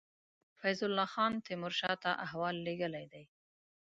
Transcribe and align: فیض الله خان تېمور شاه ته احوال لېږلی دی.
فیض 0.59 0.79
الله 0.87 1.07
خان 1.13 1.33
تېمور 1.45 1.73
شاه 1.79 1.97
ته 2.03 2.11
احوال 2.25 2.55
لېږلی 2.65 3.05
دی. 3.11 3.23